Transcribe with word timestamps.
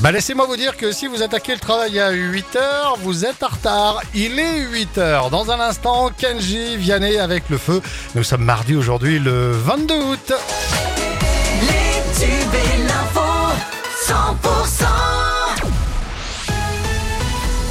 Bah 0.00 0.12
laissez-moi 0.12 0.46
vous 0.46 0.56
dire 0.56 0.76
que 0.76 0.92
si 0.92 1.06
vous 1.06 1.22
attaquez 1.22 1.52
le 1.54 1.58
travail 1.58 1.98
à 1.98 2.12
8h, 2.12 2.98
vous 3.00 3.24
êtes 3.24 3.42
en 3.42 3.48
retard. 3.48 4.02
Il 4.14 4.38
est 4.38 4.66
8h. 4.66 5.30
Dans 5.30 5.50
un 5.50 5.60
instant, 5.60 6.10
Kenji 6.16 6.76
Vianney 6.76 7.18
avec 7.18 7.48
le 7.48 7.56
feu. 7.58 7.80
Nous 8.14 8.22
sommes 8.22 8.44
mardi 8.44 8.76
aujourd'hui 8.76 9.18
le 9.18 9.52
22 9.52 9.94
août. 9.94 10.32
Les 11.62 12.20
tubes 12.20 12.54
et 12.54 12.82
l'info 12.82 13.20
100% 14.06 14.84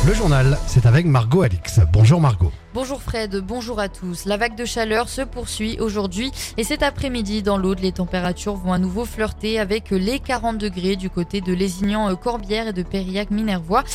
Le 0.08 0.14
journal, 0.14 0.58
c'est 0.68 0.86
avec 0.86 1.06
Margot 1.06 1.44
Alix. 1.44 1.80
Bonjour 1.94 2.20
Margot. 2.20 2.52
Bonjour 2.76 3.02
Fred, 3.02 3.38
bonjour 3.38 3.80
à 3.80 3.88
tous. 3.88 4.26
La 4.26 4.36
vague 4.36 4.58
de 4.58 4.66
chaleur 4.66 5.08
se 5.08 5.21
poursuit 5.21 5.80
aujourd'hui 5.80 6.34
et 6.58 6.66
cet 6.66 6.84
après-midi 6.84 7.41
dans 7.41 7.58
l'Aude, 7.58 7.80
les 7.80 7.94
températures 7.94 8.55
vont 8.55 8.73
à 8.73 8.78
nouveau 8.78 9.05
flirter 9.05 9.59
avec 9.59 9.91
les 9.91 10.20
40 10.20 10.58
degrés 10.58 10.98
du 10.98 11.09
côté 11.09 11.40
de 11.40 11.54
Lézignan-Corbière 11.54 12.67
et 12.67 12.73
de 12.73 12.84
Périac-Minervois. 12.84 13.86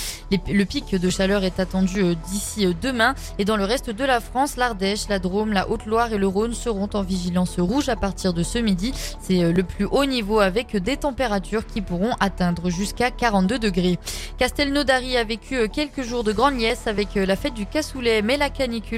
Le 0.48 0.64
pic 0.64 0.94
de 0.94 1.10
chaleur 1.10 1.44
est 1.44 1.60
attendu 1.60 2.00
euh, 2.00 2.14
d'ici 2.30 2.64
euh, 2.64 2.72
demain 2.80 3.14
et 3.38 3.44
dans 3.44 3.58
le 3.58 3.64
reste 3.64 3.90
de 3.90 4.02
la 4.02 4.18
France, 4.18 4.56
l'Ardèche, 4.56 5.08
la 5.10 5.18
Drôme, 5.18 5.52
la 5.52 5.68
Haute-Loire 5.68 6.14
et 6.14 6.18
le 6.18 6.26
Rhône 6.26 6.54
seront 6.54 6.88
en 6.94 7.02
vigilance 7.02 7.60
rouge 7.60 7.90
à 7.90 7.96
partir 7.96 8.32
de 8.32 8.42
ce 8.42 8.56
midi. 8.56 8.94
C'est 9.20 9.44
euh, 9.44 9.52
le 9.52 9.62
plus 9.62 9.84
haut 9.84 10.06
niveau 10.06 10.40
avec 10.40 10.74
des 10.78 10.96
températures 10.96 11.66
qui 11.66 11.82
pourront 11.82 12.14
atteindre 12.18 12.70
jusqu'à 12.70 13.10
42 13.10 13.58
degrés. 13.58 13.98
Castelnaudary 14.38 15.18
a 15.18 15.24
vécu 15.24 15.68
quelques 15.68 16.02
jours 16.02 16.24
de 16.24 16.32
grande 16.32 16.58
liesse 16.58 16.86
avec 16.86 17.16
la 17.16 17.36
fête 17.36 17.52
du 17.52 17.66
cassoulet, 17.66 18.22
mais 18.22 18.38
la 18.38 18.48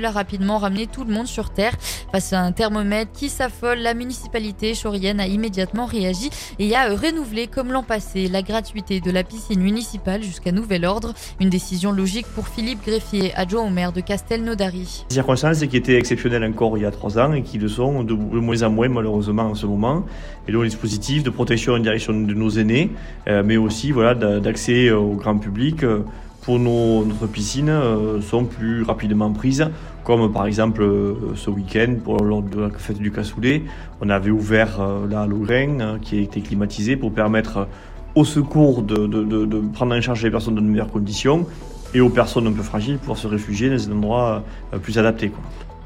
a 0.05 0.11
rapidement 0.11 0.59
ramené 0.59 0.87
tout 0.87 1.05
le 1.05 1.13
monde 1.13 1.27
sur 1.27 1.51
Terre. 1.51 1.73
Face 2.13 2.33
à 2.33 2.41
un 2.41 2.53
thermomètre 2.53 3.13
qui 3.13 3.29
s'affole, 3.29 3.79
la 3.79 3.95
municipalité 3.95 4.75
chaurienne 4.75 5.21
a 5.21 5.27
immédiatement 5.27 5.87
réagi 5.87 6.31
et 6.59 6.75
a 6.75 6.95
renouvelé, 6.95 7.47
comme 7.47 7.73
l'an 7.73 7.83
passé, 7.83 8.29
la 8.29 8.43
gratuité 8.43 9.01
de 9.01 9.11
la 9.11 9.25
piscine 9.25 9.61
municipale 9.61 10.23
jusqu'à 10.23 10.53
nouvel 10.53 10.85
ordre. 10.85 11.15
Une 11.41 11.51
décision 11.51 11.93
logique 11.93 12.27
pour 12.35 12.49
Philippe 12.49 12.85
Greffier, 12.85 13.35
adjoint 13.35 13.63
au 13.63 13.71
maire 13.71 13.93
de 13.93 14.01
Castelnaudary. 14.01 15.05
Des 15.09 15.15
circonstances 15.15 15.65
qui 15.65 15.77
étaient 15.77 15.97
exceptionnelles 15.97 16.45
encore 16.45 16.77
il 16.77 16.83
y 16.83 16.87
a 16.87 16.91
trois 16.91 17.19
ans 17.19 17.33
et 17.33 17.43
qui 17.43 17.59
le 17.59 17.69
sont 17.69 18.05
de 18.05 18.15
moins 18.15 18.63
en 18.63 18.71
moins 18.71 18.89
malheureusement 18.89 19.45
en 19.45 19.55
ce 19.55 19.67
moment. 19.67 20.05
Et 20.49 20.53
donc 20.53 20.63
le 20.63 20.69
dispositif 20.69 21.23
de 21.23 21.31
protection 21.31 21.75
en 21.75 21.79
direction 21.79 22.13
de 22.13 22.35
nos 22.35 22.51
aînés, 22.51 22.91
euh, 23.29 23.43
mais 23.45 23.57
aussi 23.57 23.93
voilà 23.93 24.15
d'accès 24.15 24.91
au 24.91 25.15
grand 25.15 25.39
public 25.39 25.83
euh, 25.85 26.01
pour 26.43 26.59
nos, 26.59 27.05
notre 27.05 27.27
piscine 27.27 27.69
euh, 27.69 28.21
sont 28.21 28.45
plus 28.45 28.83
rapidement 28.83 29.31
prises, 29.31 29.71
comme 30.05 30.33
par 30.33 30.47
exemple 30.47 30.83
euh, 30.83 31.15
ce 31.37 31.51
week-end 31.51 31.95
pour 32.03 32.23
lors 32.23 32.43
de 32.43 32.61
la 32.63 32.71
fête 32.71 32.99
du 32.99 33.13
cassoulet, 33.13 33.63
on 34.01 34.11
avait 34.11 34.31
ouvert 34.31 34.81
euh, 34.81 35.07
la 35.09 35.27
Lorraine 35.27 35.99
qui 36.03 36.19
a 36.19 36.21
été 36.21 36.41
climatisée 36.41 36.97
pour 36.97 37.13
permettre 37.13 37.69
au 38.15 38.25
secours 38.25 38.83
de, 38.83 39.07
de, 39.07 39.23
de, 39.23 39.47
de, 39.47 39.61
prendre 39.73 39.95
en 39.95 40.01
charge 40.01 40.23
les 40.25 40.31
personnes 40.31 40.57
dans 40.57 40.63
de 40.63 40.67
meilleures 40.67 40.91
conditions 40.91 41.47
et 41.95 42.01
aux 42.01 42.11
personnes 42.11 42.47
un 42.47 42.53
peu 42.53 42.63
fragiles 42.63 42.99
pour 42.99 43.17
se 43.17 43.27
réfugier 43.27 43.69
dans 43.69 43.77
des 43.77 43.91
endroits 43.91 44.43
plus 44.83 44.99
adaptés. 44.99 45.31
Quoi. 45.31 45.41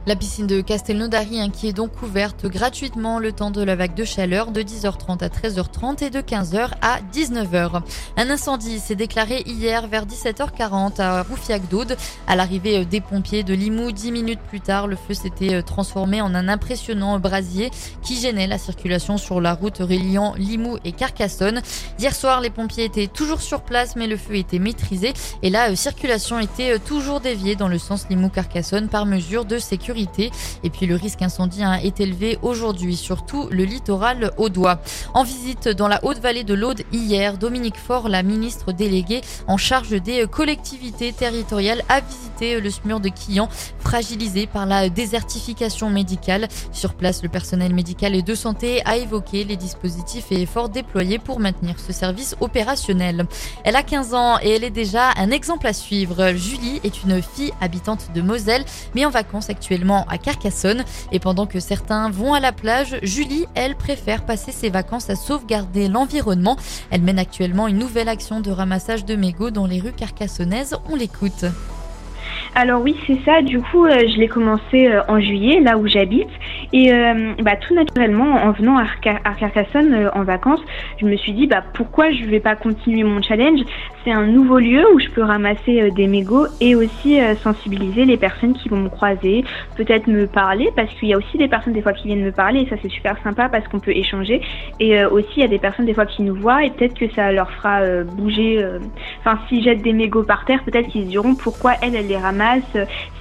La 0.09 0.15
piscine 0.15 0.47
de 0.47 0.61
Castelnaudary 0.61 1.41
hein, 1.41 1.51
qui 1.51 1.67
est 1.67 1.73
donc 1.73 2.01
ouverte 2.01 2.47
gratuitement 2.47 3.19
le 3.19 3.33
temps 3.33 3.51
de 3.51 3.61
la 3.61 3.75
vague 3.75 3.97
de 3.97 4.05
chaleur 4.05 4.53
de 4.53 4.63
10h30 4.63 5.25
à 5.25 5.27
13h30 5.27 6.05
et 6.05 6.11
de 6.11 6.21
15h 6.21 6.71
à 6.81 7.01
19h. 7.13 7.83
Un 8.17 8.31
incendie 8.31 8.79
s'est 8.79 8.95
déclaré 8.95 9.43
hier 9.47 9.89
vers 9.89 10.07
17h40 10.07 11.01
à 11.01 11.25
Roufiac 11.25 11.69
d'Aude. 11.69 11.97
À 12.29 12.37
l'arrivée 12.37 12.85
des 12.85 13.01
pompiers 13.01 13.43
de 13.43 13.53
Limoux, 13.53 13.91
10 13.91 14.13
minutes 14.13 14.39
plus 14.49 14.61
tard, 14.61 14.87
le 14.87 14.95
feu 14.95 15.13
s'était 15.13 15.61
transformé 15.65 16.23
en 16.23 16.37
un 16.37 16.47
impressionnant 16.47 17.19
brasier 17.19 17.73
qui 18.05 18.15
gênait 18.15 18.47
la 18.47 18.59
circulation 18.59 19.19
sur 19.19 19.41
la 19.41 19.55
route 19.55 19.79
reliant 19.79 20.35
Limoux 20.37 20.79
et 20.85 20.93
Carcassonne. 20.93 21.63
Hier 21.99 22.15
soir, 22.15 22.41
les 22.41 22.51
pompiers 22.51 22.85
étaient 22.85 23.09
toujours 23.09 23.41
sur 23.41 23.63
place 23.63 23.97
mais 23.97 24.07
le 24.07 24.17
feu 24.17 24.37
était 24.37 24.61
maîtrisé 24.61 25.15
et 25.43 25.51
la 25.51 25.75
circulation 25.75 26.39
était 26.39 26.79
toujours 26.79 27.19
déviée 27.19 27.57
dans 27.57 27.67
le 27.67 27.79
sens 27.79 28.07
Limoux-Carcassonne 28.09 28.87
par 28.87 29.05
mesure 29.05 29.45
de 29.45 29.59
sécurité. 29.59 29.96
Et 30.63 30.71
puis 30.71 30.87
le 30.87 30.95
risque 30.95 31.23
incendie 31.23 31.63
est 31.83 32.01
élevé 32.01 32.39
aujourd'hui, 32.43 32.97
surtout 32.97 33.49
le 33.51 33.65
littoral 33.65 34.33
audois. 34.37 34.81
En 35.15 35.25
visite 35.25 35.69
dans 35.69 35.89
la 35.89 36.05
Haute-Vallée 36.05 36.45
de 36.45 36.55
l'Aude 36.55 36.83
hier, 36.93 37.39
Dominique 37.39 37.79
Faure, 37.79 38.09
la 38.09 38.23
ministre 38.23 38.73
déléguée 38.73 39.23
en 39.47 39.57
charge 39.57 39.91
des 39.91 40.27
collectivités 40.27 41.13
territoriales, 41.13 41.83
a 41.89 42.01
visité 42.01 42.61
le 42.61 42.71
SMUR 42.71 43.01
de 43.01 43.09
Quillan, 43.09 43.49
fragilisé 43.87 44.49
par 44.49 44.67
la 44.67 44.89
désertification 44.89 45.91
médicale. 45.91 46.49
Sur 46.73 46.95
place, 46.95 47.23
le 47.23 47.29
personnel 47.29 47.73
médical 47.73 48.17
et 48.17 48.23
de 48.23 48.35
santé 48.35 48.83
a 48.85 48.97
évoqué 48.97 49.45
les 49.45 49.57
dispositifs 49.57 50.33
et 50.33 50.43
efforts 50.43 50.71
déployés 50.71 51.21
pour 51.21 51.39
maintenir 51.39 51.79
ce 51.79 51.93
service 51.93 52.35
opérationnel. 52.41 53.27
Elle 53.63 53.77
a 53.77 53.85
15 53.85 54.15
ans 54.15 54.39
et 54.43 54.51
elle 54.51 54.65
est 54.65 54.71
déjà 54.71 55.13
un 55.17 55.31
exemple 55.31 55.69
à 55.69 55.73
suivre. 55.73 56.33
Julie 56.35 56.81
est 56.83 57.05
une 57.05 57.23
fille 57.23 57.53
habitante 57.61 58.09
de 58.13 58.23
Moselle, 58.23 58.65
mais 58.97 59.05
en 59.05 59.11
vacances 59.11 59.51
actuellement 59.51 60.05
à 60.09 60.19
Carcassonne. 60.19 60.85
Et 61.13 61.21
pendant 61.21 61.47
que 61.47 61.61
certains 61.61 62.11
vont 62.11 62.35
à 62.35 62.41
la 62.41 62.51
plage, 62.51 62.99
Julie, 63.05 63.47
elle, 63.55 63.77
préfère 63.77 64.27
passer 64.27 64.51
ses 64.51 64.69
vacances 64.69 65.11
à 65.11 65.15
sauvegarder 65.15 65.87
l'environnement. 65.87 66.57
Elle 66.91 67.03
mène 67.03 67.21
actuellement 67.21 67.69
une 67.69 67.79
nouvelle 67.79 68.09
action 68.09 68.41
de 68.41 68.51
ramassage 68.51 69.05
de 69.05 69.15
mégots 69.15 69.53
dans 69.53 69.67
les 69.67 69.79
rues 69.79 69.93
carcassonnaises. 69.93 70.77
On 70.91 70.97
l'écoute. 70.97 71.45
Alors 72.59 72.81
oui, 72.81 72.97
c'est 73.07 73.23
ça. 73.27 73.43
Du 73.43 73.61
coup, 73.61 73.85
euh, 73.85 74.09
je 74.09 74.19
l'ai 74.19 74.29
commencé 74.29 74.89
euh, 74.89 75.03
en 75.09 75.21
juillet, 75.21 75.61
là 75.61 75.77
où 75.77 75.87
j'habite. 75.87 76.31
Et 76.73 76.93
euh, 76.93 77.35
bah, 77.43 77.57
tout 77.57 77.75
naturellement, 77.75 78.35
en 78.35 78.53
venant 78.53 78.79
à, 78.79 78.87
Carcassonne 79.01 79.95
euh, 79.95 80.11
en 80.15 80.25
vacances, 80.25 80.61
je 81.01 81.07
me 81.07 81.17
suis 81.17 81.33
dit 81.33 81.47
bah, 81.47 81.63
pourquoi 81.75 82.11
je 82.11 82.23
ne 82.25 82.29
vais 82.29 82.41
pas 82.41 82.57
continuer 82.57 83.05
mon 83.05 83.23
challenge? 83.23 83.61
C'est 84.05 84.13
un 84.13 84.27
nouveau 84.27 84.59
lieu 84.59 84.85
où 84.95 84.99
je 84.99 85.09
peux 85.09 85.23
ramasser 85.23 85.83
euh, 85.83 85.91
des 85.91 86.07
mégots 86.07 86.47
et 86.61 86.75
aussi 86.75 87.21
euh, 87.21 87.35
sensibiliser 87.37 88.05
les 88.05 88.17
personnes 88.17 88.55
qui 88.55 88.69
vont 88.69 88.79
me 88.79 88.89
croiser, 88.89 89.45
peut-être 89.77 90.07
me 90.07 90.27
parler, 90.27 90.71
parce 90.75 90.93
qu'il 90.95 91.09
y 91.09 91.15
a 91.15 91.19
aussi 91.19 91.39
des 91.39 91.49
personnes 91.49 91.73
des 91.73 91.83
fois 91.83 91.93
qui 91.93 92.09
viennent 92.09 92.25
me 92.25 92.33
parler 92.33 92.63
et 92.63 92.69
ça 92.69 92.77
c'est 92.83 92.91
super 92.91 93.17
sympa 93.23 93.49
parce 93.49 93.67
qu'on 93.69 93.81
peut 93.81 93.93
échanger. 93.93 94.41
Et 94.81 95.05
aussi, 95.05 95.29
il 95.37 95.41
y 95.43 95.45
a 95.45 95.49
des 95.49 95.59
personnes 95.59 95.87
des 95.87 95.95
fois 95.95 96.07
qui 96.07 96.23
nous 96.23 96.35
voient 96.35 96.65
et 96.65 96.71
peut-être 96.71 96.95
que 96.95 97.09
ça 97.11 97.33
leur 97.33 97.51
fera 97.51 97.81
bouger. 98.05 98.65
Enfin, 99.21 99.39
s'ils 99.49 99.63
jettent 99.63 99.83
des 99.83 99.93
mégots 99.93 100.23
par 100.23 100.45
terre, 100.45 100.63
peut-être 100.65 100.89
qu'ils 100.89 101.05
se 101.05 101.09
diront 101.09 101.35
pourquoi 101.35 101.75
elle, 101.83 101.95
elle 101.95 102.07
les 102.07 102.17
ramasse 102.17 102.63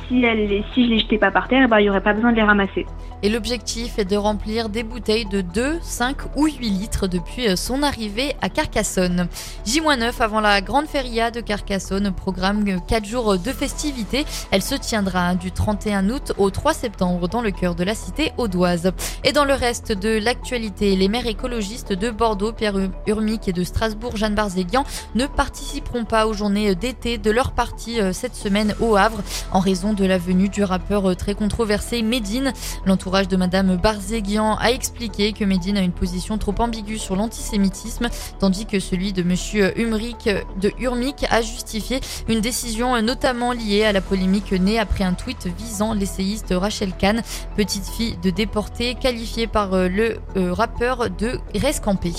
si, 0.08 0.24
elle, 0.24 0.64
si 0.74 0.86
je 0.86 0.90
les 0.90 1.00
jetais 1.00 1.18
pas 1.18 1.32
par 1.32 1.48
terre, 1.48 1.68
ben, 1.68 1.80
il 1.80 1.84
n'y 1.84 1.90
aurait 1.90 2.04
pas 2.04 2.14
besoin 2.14 2.32
de 2.32 2.38
les 2.38 2.44
ramasser. 2.44 2.86
Et 3.24 3.30
l'objectif 3.30 3.98
est 3.98 4.06
de 4.06 4.18
remplir 4.18 4.70
des 4.70 4.84
bouteilles 4.84 5.26
de 5.26 5.42
2, 5.42 5.80
5 5.82 6.18
ou 6.36 6.46
8 6.46 6.60
litres 6.70 7.08
depuis 7.08 7.58
son 7.58 7.82
arrivée 7.82 8.36
à 8.42 8.50
Carcassonne. 8.50 9.28
J-9 9.66 10.12
avant 10.20 10.42
la 10.42 10.62
grande 10.62 10.86
feria 10.86 11.32
de 11.32 11.40
Carcassonne, 11.40 12.12
programme 12.12 12.64
4 12.88 13.06
jours 13.06 13.40
de 13.40 13.52
festivités. 13.52 14.26
Elle 14.52 14.62
se 14.62 14.76
tiendra 14.76 15.34
du 15.34 15.52
31 15.52 16.10
août 16.10 16.34
au 16.38 16.52
3 16.52 16.74
septembre 16.74 17.28
dans 17.28 17.42
le 17.42 17.52
cœur 17.52 17.74
de 17.74 17.84
la 17.84 17.96
cité 17.96 18.32
audoise. 18.38 18.92
Et 19.24 19.32
dans 19.32 19.46
le 19.46 19.54
reste 19.54 19.92
de 19.92 20.20
l'actualité, 20.20 20.96
les 20.96 21.08
maires 21.08 21.26
écologistes 21.26 21.94
de 21.94 22.12
Bordeaux, 22.12 22.52
Pierre 22.52 22.76
Urmic 23.08 23.48
et 23.48 23.54
de 23.54 23.64
Strasbourg, 23.64 24.18
Jeanne 24.18 24.36
Barzéguian, 24.36 24.84
ne 25.16 25.26
participeront 25.26 26.06
pas 26.06 26.28
aux 26.28 26.34
journées 26.34 26.76
d'été 26.76 27.18
de 27.18 27.32
leur 27.32 27.54
parti 27.54 28.00
cette 28.12 28.36
semaine 28.36 28.76
au 28.82 28.96
Havre 28.98 29.24
en 29.52 29.60
raison 29.60 29.94
de 29.96 30.06
la 30.06 30.18
venue 30.18 30.50
du 30.50 30.64
rappeur 30.64 31.16
très 31.16 31.34
controversé 31.34 32.02
Medine. 32.02 32.54
L'entourage 32.86 33.28
de 33.28 33.38
Madame 33.38 33.78
Barzéguian 33.78 34.56
a 34.58 34.72
expliqué 34.72 35.34
que 35.34 35.44
Medine 35.44 35.78
a 35.78 35.82
une 35.82 35.92
position 35.92 36.38
trop 36.38 36.54
ambiguë 36.60 36.98
sur 36.98 37.16
l'antisémitisme, 37.16 38.10
tandis 38.40 38.66
que 38.66 38.80
celui 38.80 39.14
de 39.14 39.24
Monsieur 39.24 39.80
Humric 39.80 40.30
de 40.62 40.72
Urmic 40.80 41.26
a 41.30 41.42
justifié 41.42 42.00
une 42.28 42.42
décision 42.42 43.02
notamment 43.02 43.52
liée 43.52 43.86
à 43.86 43.92
la 43.92 44.02
polémique 44.02 44.52
née 44.52 44.80
après 44.80 45.04
un 45.04 45.14
tweet 45.14 45.48
visant 45.58 45.94
l'essayiste 45.94 46.54
Rachel 46.56 46.94
Kahn, 46.98 47.22
petite 47.56 47.88
fille 47.88 48.18
de 48.22 48.30
déportés 48.30 48.96
qualifiée 48.96 49.48
par 49.48 49.72
le 49.72 50.20
rappeur 50.36 51.10
de 51.10 51.40
Rescampé. 51.56 52.12